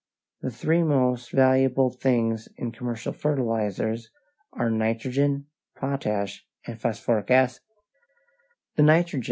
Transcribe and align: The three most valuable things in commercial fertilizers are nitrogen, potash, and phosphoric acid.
The 0.41 0.49
three 0.49 0.81
most 0.81 1.31
valuable 1.31 1.91
things 1.91 2.49
in 2.57 2.71
commercial 2.71 3.13
fertilizers 3.13 4.09
are 4.51 4.71
nitrogen, 4.71 5.45
potash, 5.77 6.43
and 6.65 6.81
phosphoric 6.81 7.29
acid. 7.29 7.61